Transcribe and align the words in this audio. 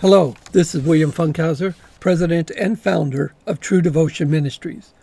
Hello, 0.00 0.36
this 0.52 0.76
is 0.76 0.84
William 0.84 1.10
Funkhauser, 1.10 1.74
President 1.98 2.52
and 2.52 2.80
founder 2.80 3.34
of 3.48 3.58
True 3.58 3.82
Devotion 3.82 4.30
Ministries, 4.30 4.94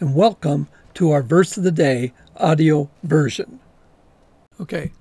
and 0.00 0.14
welcome 0.14 0.68
to 0.92 1.12
our 1.12 1.22
Verse 1.22 1.56
of 1.56 1.64
the 1.64 1.72
Day 1.72 2.12
audio 2.36 2.90
version. 3.02 3.58
Okay, 4.60 4.92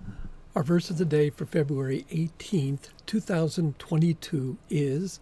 our 0.56 0.64
verse 0.64 0.90
of 0.90 0.98
the 0.98 1.04
day 1.04 1.30
for 1.30 1.46
February 1.46 2.06
18th, 2.10 2.88
2022 3.06 4.58
is 4.70 5.20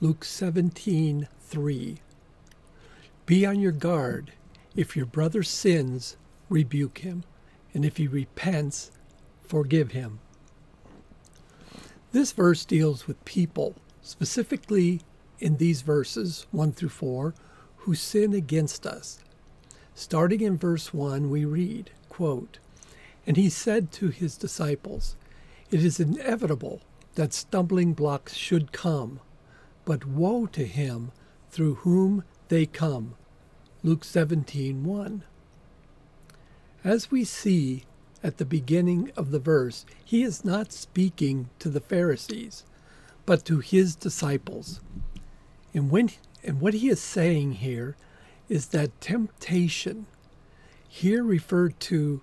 Luke 0.00 0.24
17 0.24 1.26
3. 1.40 1.98
Be 3.26 3.44
on 3.44 3.58
your 3.58 3.72
guard. 3.72 4.32
If 4.76 4.94
your 4.96 5.06
brother 5.06 5.42
sins, 5.42 6.16
rebuke 6.48 6.98
him, 6.98 7.24
and 7.74 7.84
if 7.84 7.96
he 7.96 8.06
repents, 8.06 8.92
forgive 9.42 9.90
him. 9.90 10.20
This 12.12 12.32
verse 12.32 12.64
deals 12.64 13.06
with 13.06 13.24
people, 13.24 13.74
specifically 14.00 15.00
in 15.38 15.56
these 15.56 15.82
verses 15.82 16.46
1 16.50 16.72
through 16.72 16.88
4, 16.88 17.34
who 17.78 17.94
sin 17.94 18.32
against 18.32 18.86
us. 18.86 19.18
Starting 19.94 20.40
in 20.40 20.56
verse 20.56 20.92
1, 20.92 21.30
we 21.30 21.44
read, 21.44 21.90
quote, 22.08 22.58
And 23.26 23.36
he 23.36 23.48
said 23.48 23.92
to 23.92 24.08
his 24.08 24.36
disciples, 24.36 25.16
It 25.70 25.84
is 25.84 26.00
inevitable 26.00 26.80
that 27.16 27.32
stumbling 27.32 27.92
blocks 27.92 28.34
should 28.34 28.72
come, 28.72 29.20
but 29.84 30.06
woe 30.06 30.46
to 30.46 30.66
him 30.66 31.12
through 31.50 31.76
whom 31.76 32.24
they 32.48 32.66
come. 32.66 33.14
Luke 33.82 34.04
17:1. 34.04 35.22
As 36.84 37.10
we 37.10 37.24
see 37.24 37.84
at 38.26 38.38
the 38.38 38.44
beginning 38.44 39.12
of 39.16 39.30
the 39.30 39.38
verse, 39.38 39.86
he 40.04 40.24
is 40.24 40.44
not 40.44 40.72
speaking 40.72 41.48
to 41.60 41.68
the 41.68 41.80
Pharisees, 41.80 42.64
but 43.24 43.44
to 43.44 43.60
his 43.60 43.94
disciples. 43.94 44.80
And 45.72 45.92
when 45.92 46.10
and 46.42 46.60
what 46.60 46.74
he 46.74 46.88
is 46.88 47.00
saying 47.00 47.52
here 47.52 47.94
is 48.48 48.66
that 48.68 49.00
temptation, 49.00 50.06
here 50.88 51.22
referred 51.22 51.78
to 51.78 52.20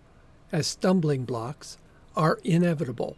as 0.51 0.67
stumbling 0.67 1.23
blocks, 1.23 1.77
are 2.17 2.37
inevitable. 2.43 3.15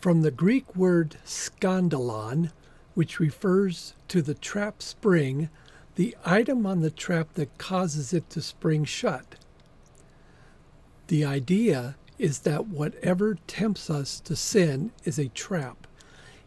From 0.00 0.22
the 0.22 0.32
Greek 0.32 0.74
word 0.74 1.18
skandalon, 1.24 2.50
which 2.94 3.20
refers 3.20 3.94
to 4.08 4.22
the 4.22 4.34
trap 4.34 4.82
spring, 4.82 5.50
the 5.94 6.16
item 6.24 6.66
on 6.66 6.80
the 6.80 6.90
trap 6.90 7.34
that 7.34 7.58
causes 7.58 8.12
it 8.12 8.28
to 8.30 8.42
spring 8.42 8.84
shut. 8.84 9.36
The 11.08 11.24
idea 11.24 11.96
is 12.18 12.40
that 12.40 12.68
whatever 12.68 13.36
tempts 13.46 13.90
us 13.90 14.20
to 14.20 14.36
sin 14.36 14.92
is 15.04 15.18
a 15.18 15.28
trap. 15.28 15.86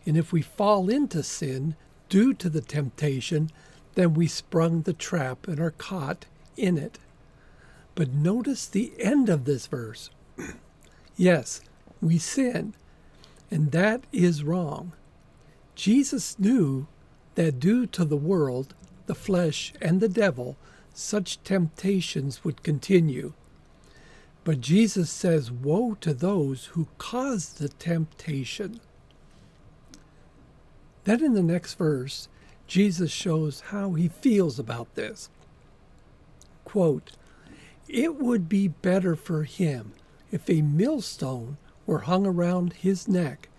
And 0.06 0.18
if 0.18 0.32
we 0.32 0.42
fall 0.42 0.90
into 0.90 1.24
sin 1.24 1.76
due 2.10 2.34
to 2.36 2.50
the 2.50 2.62
temptation, 2.62 3.50
then 3.96 4.14
we 4.14 4.28
sprung 4.28 4.82
the 4.82 4.94
trap 4.94 5.48
and 5.48 5.60
are 5.60 5.72
caught 5.72 6.26
in 6.56 6.78
it. 6.78 7.00
But 7.96 8.14
notice 8.14 8.68
the 8.68 8.94
end 9.00 9.30
of 9.30 9.46
this 9.46 9.68
verse. 9.68 10.10
yes, 11.16 11.62
we 12.02 12.18
sin, 12.18 12.74
and 13.50 13.72
that 13.72 14.04
is 14.12 14.44
wrong. 14.44 14.94
Jesus 15.76 16.38
knew 16.40 16.88
that 17.36 17.60
due 17.60 17.86
to 17.88 18.06
the 18.06 18.18
world, 18.18 18.74
the 19.08 19.16
flesh, 19.16 19.74
and 19.82 20.00
the 20.00 20.10
devil, 20.10 20.58
such 20.94 21.44
temptations 21.44 22.44
would 22.44 22.64
continue. 22.64 23.34
But 24.46 24.62
Jesus 24.62 25.10
says, 25.10 25.52
Woe 25.52 25.98
to 26.02 26.14
those 26.14 26.68
who 26.68 26.88
cause 27.00 27.50
the 27.50 27.68
temptation. 27.68 28.80
Then 31.04 31.24
in 31.24 31.34
the 31.34 31.44
next 31.44 31.74
verse, 31.74 32.30
Jesus 32.68 33.12
shows 33.12 33.60
how 33.72 33.94
he 33.94 34.08
feels 34.08 34.60
about 34.60 34.94
this. 34.94 35.30
Quote, 36.64 37.14
It 37.90 38.16
would 38.16 38.48
be 38.48 38.68
better 38.68 39.16
for 39.16 39.44
him 39.44 39.94
if 40.32 40.48
a 40.48 40.62
millstone 40.62 41.58
were 41.88 42.00
hung 42.00 42.28
around 42.28 42.74
his 42.74 43.08
neck 43.08 43.50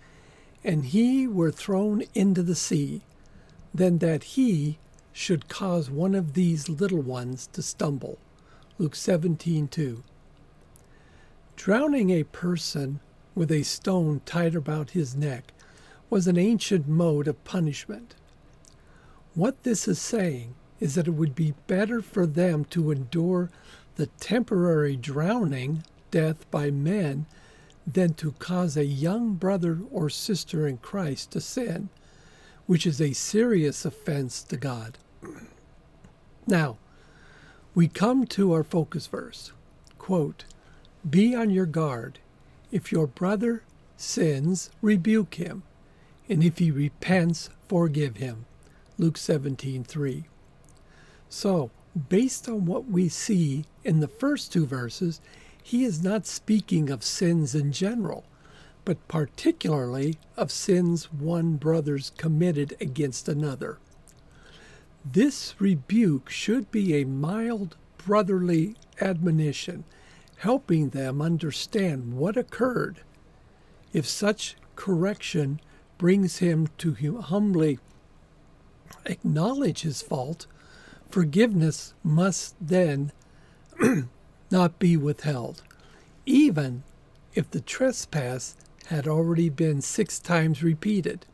and 0.63 0.85
he 0.85 1.27
were 1.27 1.51
thrown 1.51 2.03
into 2.13 2.43
the 2.43 2.55
sea 2.55 3.01
than 3.73 3.97
that 3.99 4.23
he 4.23 4.77
should 5.11 5.49
cause 5.49 5.89
one 5.89 6.15
of 6.15 6.33
these 6.33 6.69
little 6.69 7.01
ones 7.01 7.47
to 7.53 7.61
stumble. 7.61 8.17
Luke 8.77 8.95
17:2. 8.95 10.03
Drowning 11.57 12.11
a 12.11 12.23
person 12.23 12.99
with 13.33 13.51
a 13.51 13.63
stone 13.63 14.21
tied 14.25 14.55
about 14.55 14.91
his 14.91 15.15
neck 15.15 15.51
was 16.09 16.27
an 16.27 16.37
ancient 16.37 16.87
mode 16.87 17.27
of 17.27 17.43
punishment. 17.43 18.15
What 19.33 19.63
this 19.63 19.87
is 19.87 19.99
saying 19.99 20.53
is 20.79 20.95
that 20.95 21.07
it 21.07 21.15
would 21.15 21.35
be 21.35 21.55
better 21.65 22.01
for 22.01 22.25
them 22.27 22.63
to 22.65 22.91
endure 22.91 23.49
the 23.95 24.05
temporary 24.05 24.95
drowning, 24.95 25.83
death 26.11 26.49
by 26.51 26.69
men, 26.69 27.25
than 27.85 28.13
to 28.13 28.33
cause 28.33 28.77
a 28.77 28.85
young 28.85 29.33
brother 29.33 29.79
or 29.91 30.09
sister 30.09 30.67
in 30.67 30.77
Christ 30.77 31.31
to 31.31 31.41
sin, 31.41 31.89
which 32.67 32.85
is 32.85 33.01
a 33.01 33.13
serious 33.13 33.83
offense 33.83 34.43
to 34.43 34.57
God. 34.57 34.99
Now, 36.45 36.77
we 37.73 37.87
come 37.87 38.27
to 38.27 38.53
our 38.53 38.63
focus 38.63 39.07
verse. 39.07 39.51
Quote, 39.97 40.45
be 41.09 41.35
on 41.35 41.49
your 41.49 41.65
guard. 41.65 42.19
If 42.71 42.91
your 42.91 43.07
brother 43.07 43.63
sins, 43.95 44.69
rebuke 44.81 45.35
him, 45.35 45.63
and 46.29 46.43
if 46.43 46.59
he 46.59 46.71
repents, 46.71 47.49
forgive 47.67 48.17
him. 48.17 48.45
Luke 48.97 49.17
17:3. 49.17 50.25
So, 51.29 51.71
based 52.09 52.47
on 52.47 52.65
what 52.65 52.85
we 52.85 53.09
see 53.09 53.65
in 53.83 53.99
the 53.99 54.07
first 54.07 54.51
two 54.51 54.65
verses, 54.65 55.19
he 55.61 55.83
is 55.83 56.03
not 56.03 56.25
speaking 56.25 56.89
of 56.89 57.03
sins 57.03 57.53
in 57.53 57.71
general, 57.71 58.23
but 58.85 59.07
particularly 59.07 60.17
of 60.35 60.51
sins 60.51 61.11
one 61.11 61.57
brother's 61.57 62.11
committed 62.17 62.75
against 62.79 63.27
another. 63.27 63.77
This 65.03 65.55
rebuke 65.59 66.29
should 66.29 66.71
be 66.71 66.95
a 66.95 67.05
mild 67.05 67.75
brotherly 67.97 68.75
admonition 69.01 69.83
helping 70.37 70.89
them 70.89 71.21
understand 71.21 72.13
what 72.13 72.37
occurred. 72.37 73.01
If 73.93 74.07
such 74.07 74.55
correction 74.75 75.59
brings 75.97 76.37
him 76.37 76.67
to 76.77 77.17
humbly 77.21 77.79
acknowledge 79.05 79.81
his 79.81 80.01
fault, 80.01 80.45
forgiveness 81.09 81.93
must 82.03 82.55
then 82.61 83.11
not 84.51 84.79
be 84.79 84.95
withheld, 84.95 85.63
even 86.25 86.83
if 87.33 87.49
the 87.49 87.61
trespass 87.61 88.55
had 88.87 89.07
already 89.07 89.49
been 89.49 89.81
six 89.81 90.19
times 90.19 90.63
repeated. 90.63 91.25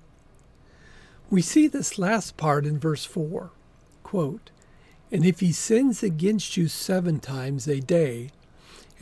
We 1.29 1.41
see 1.41 1.67
this 1.67 1.97
last 1.97 2.37
part 2.37 2.65
in 2.65 2.79
verse 2.79 3.05
4 3.05 3.51
quote, 4.03 4.51
And 5.11 5.25
if 5.25 5.39
he 5.39 5.51
sins 5.51 6.03
against 6.03 6.55
you 6.55 6.67
seven 6.67 7.19
times 7.19 7.67
a 7.67 7.79
day, 7.79 8.29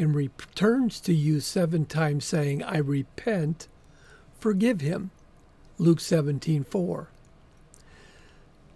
and 0.02 0.16
returns 0.16 1.00
to 1.02 1.14
you 1.14 1.40
seven 1.40 1.86
times 1.86 2.26
saying, 2.26 2.64
I 2.64 2.78
repent, 2.78 3.68
forgive 4.40 4.82
him. 4.82 5.12
Luke 5.78 6.00
17 6.00 6.64
4. 6.64 7.08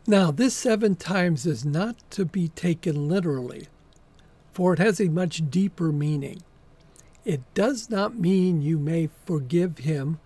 Now, 0.08 0.32
this 0.32 0.54
seven 0.54 0.96
times 0.96 1.46
is 1.46 1.66
not 1.66 1.96
to 2.12 2.26
be 2.26 2.50
taken 2.50 3.08
literally, 3.08 3.68
for 4.54 4.74
it 4.74 4.80
has 4.80 5.02
a 5.02 5.10
much 5.10 5.50
deeper 5.50 5.92
meaning. 5.92 6.44
It 7.26 7.42
does 7.56 7.90
not 7.90 8.16
mean 8.16 8.62
you 8.62 8.78
may 8.78 9.10
forgive 9.26 9.80
him, 9.80 10.20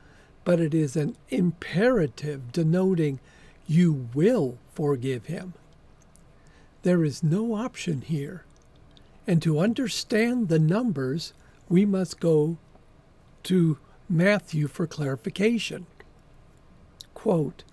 but 0.43 0.59
it 0.59 0.73
is 0.73 0.97
an 0.97 1.15
imperative 1.29 2.51
denoting 2.51 3.19
you 3.67 4.09
will 4.13 4.57
forgive 4.73 5.27
him. 5.27 5.53
There 6.83 7.05
is 7.05 7.23
no 7.23 7.55
option 7.55 8.01
here. 8.01 8.43
And 9.29 9.43
to 9.43 9.59
understand 9.59 10.47
the 10.47 10.57
numbers, 10.57 11.33
we 11.69 11.85
must 11.85 12.19
go 12.19 12.57
to 13.43 13.77
Matthew 14.09 14.67
for 14.67 14.87
clarification. 14.87 15.85
Quote, 17.13 17.63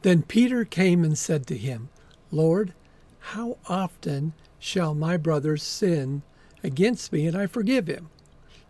then 0.00 0.22
Peter 0.22 0.64
came 0.64 1.04
and 1.04 1.18
said 1.18 1.46
to 1.48 1.58
him, 1.58 1.90
Lord, 2.30 2.72
how 3.18 3.58
often 3.68 4.32
shall 4.58 4.94
my 4.94 5.18
brother 5.18 5.58
sin 5.58 6.22
against 6.64 7.12
me 7.12 7.26
and 7.26 7.36
I 7.36 7.46
forgive 7.46 7.88
him? 7.88 8.08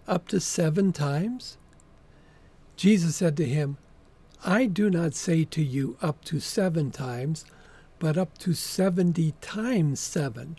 Up 0.08 0.26
to 0.26 0.40
seven 0.40 0.92
times? 0.92 1.58
Jesus 2.74 3.14
said 3.14 3.36
to 3.36 3.44
him, 3.44 3.76
I 4.44 4.66
do 4.66 4.90
not 4.90 5.14
say 5.14 5.44
to 5.44 5.62
you 5.62 5.96
up 6.02 6.24
to 6.24 6.40
seven 6.40 6.90
times, 6.90 7.44
but 8.00 8.18
up 8.18 8.36
to 8.38 8.52
seventy 8.52 9.34
times 9.40 10.00
seven. 10.00 10.56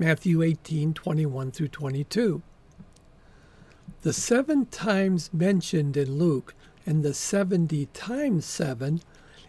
Matthew 0.00 0.42
18, 0.42 0.94
21 0.94 1.50
through 1.50 1.68
22. 1.68 2.42
The 4.02 4.12
seven 4.12 4.66
times 4.66 5.30
mentioned 5.32 5.96
in 5.96 6.18
Luke 6.18 6.54
and 6.86 7.02
the 7.02 7.12
70 7.12 7.86
times 7.86 8.44
7 8.44 9.00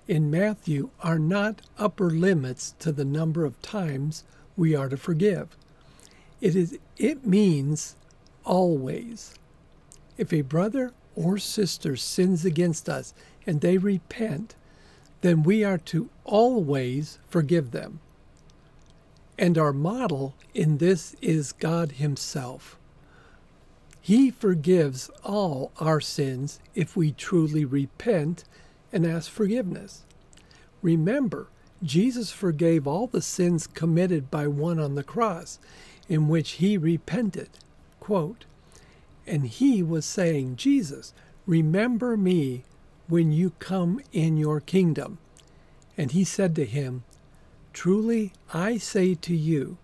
in 0.08 0.32
Matthew 0.32 0.90
are 1.02 1.20
not 1.20 1.62
upper 1.78 2.10
limits 2.10 2.74
to 2.80 2.92
the 2.92 3.06
number 3.06 3.46
of 3.46 3.62
times 3.62 4.24
we 4.58 4.74
are 4.74 4.90
to 4.90 4.98
forgive. 4.98 5.56
It 6.42 6.56
is 6.56 6.80
it 6.98 7.28
means 7.28 7.96
always. 8.44 9.36
If 10.18 10.34
a 10.34 10.42
brother 10.42 10.94
or 11.16 11.38
sister 11.38 11.96
sins 11.96 12.44
against 12.44 12.90
us 12.90 13.14
and 13.46 13.62
they 13.62 13.78
repent, 13.78 14.56
then 15.22 15.44
we 15.44 15.64
are 15.64 15.78
to 15.78 16.10
always 16.26 17.20
forgive 17.30 17.70
them. 17.70 18.00
And 19.40 19.58
our 19.58 19.72
model 19.72 20.36
in 20.54 20.80
this 20.80 21.16
is 21.22 21.54
God 21.54 21.94
Himself. 21.94 22.78
He 24.02 24.32
forgives 24.32 25.10
all 25.24 25.72
our 25.80 26.02
sins 26.02 26.60
if 26.76 26.98
we 26.98 27.14
truly 27.14 27.64
repent 27.64 28.44
and 28.92 29.06
ask 29.06 29.32
forgiveness. 29.32 30.04
Remember, 30.82 31.48
Jesus 31.82 32.32
forgave 32.32 32.86
all 32.86 33.08
the 33.08 33.22
sins 33.22 33.66
committed 33.66 34.30
by 34.30 34.46
one 34.46 34.78
on 34.78 34.96
the 34.96 35.04
cross, 35.04 35.58
in 36.10 36.28
which 36.28 36.54
he 36.54 36.78
repented. 36.78 37.50
Quote, 38.02 38.44
and 39.26 39.48
he 39.48 39.82
was 39.82 40.06
saying, 40.06 40.58
Jesus, 40.58 41.14
remember 41.46 42.18
me 42.18 42.66
when 43.08 43.32
you 43.32 43.52
come 43.60 44.02
in 44.12 44.36
your 44.36 44.60
kingdom. 44.60 45.18
And 45.98 46.12
he 46.12 46.26
said 46.26 46.56
to 46.58 46.66
him, 46.66 47.04
Truly 47.74 48.34
I 48.54 48.78
say 48.78 49.16
to 49.16 49.36
you, 49.36 49.78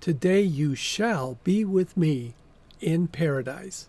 today 0.00 0.42
you 0.42 0.74
shall 0.74 1.38
be 1.44 1.64
with 1.64 1.96
me 1.96 2.34
in 2.80 3.08
paradise. 3.08 3.88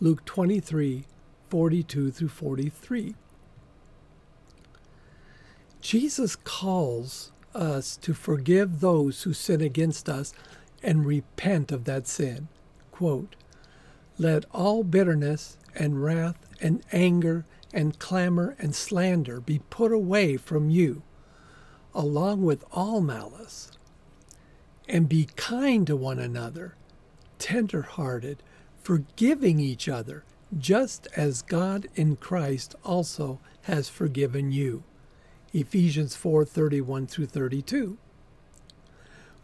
Luke 0.00 0.24
23 0.24 1.04
42 1.48 2.10
through 2.10 2.28
43. 2.28 3.14
Jesus 5.80 6.34
calls 6.34 7.30
us 7.54 7.96
to 7.98 8.14
forgive 8.14 8.80
those 8.80 9.22
who 9.22 9.32
sin 9.32 9.60
against 9.60 10.08
us 10.08 10.32
and 10.82 11.06
repent 11.06 11.70
of 11.70 11.84
that 11.84 12.08
sin. 12.08 12.48
Quote, 12.90 13.36
Let 14.18 14.44
all 14.52 14.82
bitterness 14.82 15.56
and 15.74 16.02
wrath 16.02 16.38
and 16.60 16.82
anger 16.92 17.44
and 17.72 17.98
clamor 17.98 18.56
and 18.58 18.74
slander 18.74 19.40
be 19.40 19.60
put 19.70 19.92
away 19.92 20.36
from 20.36 20.70
you, 20.70 21.02
along 21.94 22.42
with 22.42 22.64
all 22.72 23.00
malice. 23.00 23.70
And 24.88 25.08
be 25.08 25.28
kind 25.36 25.86
to 25.86 25.96
one 25.96 26.18
another, 26.18 26.74
tender 27.38 27.82
hearted, 27.82 28.42
forgiving 28.82 29.58
each 29.60 29.88
other, 29.88 30.24
just 30.58 31.08
as 31.16 31.40
God 31.42 31.88
in 31.94 32.16
Christ 32.16 32.74
also 32.84 33.40
has 33.62 33.88
forgiven 33.88 34.52
you. 34.52 34.82
Ephesians 35.54 36.16
4:31 36.16 37.06
through 37.06 37.26
32. 37.26 37.96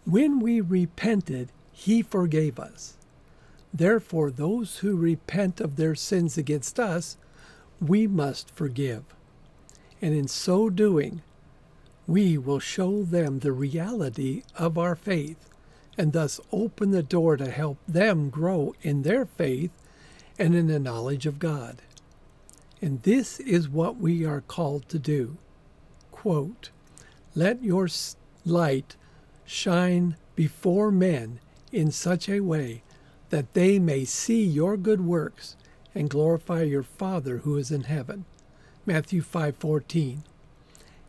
When 0.04 0.40
we 0.40 0.60
repented, 0.60 1.52
he 1.72 2.02
forgave 2.02 2.58
us. 2.58 2.96
Therefore, 3.72 4.30
those 4.30 4.78
who 4.78 4.96
repent 4.96 5.60
of 5.60 5.76
their 5.76 5.94
sins 5.94 6.36
against 6.36 6.80
us, 6.80 7.16
we 7.80 8.06
must 8.06 8.50
forgive. 8.50 9.04
And 10.02 10.12
in 10.14 10.26
so 10.28 10.68
doing, 10.68 11.22
we 12.10 12.36
will 12.36 12.58
show 12.58 13.04
them 13.04 13.38
the 13.38 13.52
reality 13.52 14.42
of 14.56 14.76
our 14.76 14.96
faith 14.96 15.48
and 15.96 16.12
thus 16.12 16.40
open 16.50 16.90
the 16.90 17.04
door 17.04 17.36
to 17.36 17.48
help 17.48 17.78
them 17.86 18.30
grow 18.30 18.74
in 18.82 19.02
their 19.02 19.24
faith 19.24 19.70
and 20.36 20.52
in 20.56 20.66
the 20.66 20.80
knowledge 20.80 21.24
of 21.24 21.38
God. 21.38 21.82
And 22.82 23.00
this 23.04 23.38
is 23.38 23.68
what 23.68 23.98
we 23.98 24.24
are 24.24 24.40
called 24.40 24.88
to 24.88 24.98
do 24.98 25.36
quote, 26.10 26.70
Let 27.36 27.62
your 27.62 27.86
light 28.44 28.96
shine 29.46 30.16
before 30.34 30.90
men 30.90 31.38
in 31.70 31.92
such 31.92 32.28
a 32.28 32.40
way 32.40 32.82
that 33.28 33.54
they 33.54 33.78
may 33.78 34.04
see 34.04 34.42
your 34.42 34.76
good 34.76 35.00
works 35.00 35.54
and 35.94 36.10
glorify 36.10 36.62
your 36.62 36.82
Father 36.82 37.38
who 37.38 37.56
is 37.56 37.70
in 37.70 37.84
heaven. 37.84 38.24
Matthew 38.84 39.22
5:14. 39.22 40.24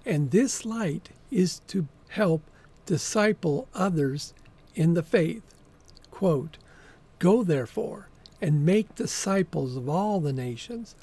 And 0.05 0.31
this 0.31 0.65
light 0.65 1.09
is 1.29 1.59
to 1.67 1.87
help 2.09 2.41
disciple 2.85 3.67
others 3.73 4.33
in 4.75 4.93
the 4.93 5.03
faith. 5.03 5.43
Quote, 6.09 6.57
Go 7.19 7.43
therefore 7.43 8.07
and 8.41 8.65
make 8.65 8.95
disciples 8.95 9.75
of 9.75 9.87
all 9.87 10.19
the 10.19 10.33
nations, 10.33 10.95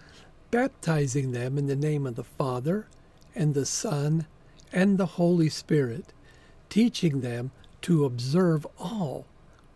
baptizing 0.51 1.31
them 1.31 1.57
in 1.57 1.67
the 1.67 1.77
name 1.77 2.07
of 2.07 2.17
the 2.17 2.25
Father 2.25 2.89
and 3.35 3.55
the 3.55 3.67
Son 3.67 4.27
and 4.73 4.99
the 4.99 5.07
Holy 5.07 5.49
Spirit, 5.49 6.13
teaching 6.69 7.21
them 7.21 7.53
to 7.83 8.05
observe 8.05 8.67
all 8.79 9.27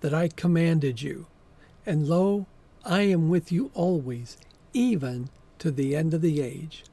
that 0.00 0.12
I 0.12 0.28
commanded 0.28 1.00
you. 1.00 1.26
And 1.86 2.08
lo, 2.08 2.46
I 2.84 3.02
am 3.02 3.28
with 3.28 3.52
you 3.52 3.70
always, 3.74 4.36
even 4.72 5.30
to 5.60 5.70
the 5.70 5.94
end 5.94 6.12
of 6.12 6.20
the 6.20 6.40
age. 6.42 6.84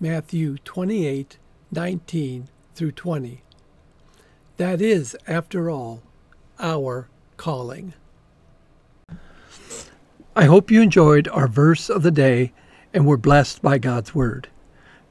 Matthew 0.00 0.56
28 0.64 1.38
19 1.70 2.48
through 2.74 2.92
20. 2.92 3.42
That 4.56 4.80
is, 4.80 5.14
after 5.26 5.68
all, 5.70 6.02
our 6.58 7.08
calling. 7.36 7.92
I 10.34 10.44
hope 10.44 10.70
you 10.70 10.80
enjoyed 10.80 11.28
our 11.28 11.48
verse 11.48 11.90
of 11.90 12.02
the 12.02 12.10
day 12.10 12.52
and 12.94 13.06
were 13.06 13.16
blessed 13.16 13.60
by 13.60 13.78
God's 13.78 14.14
Word. 14.14 14.48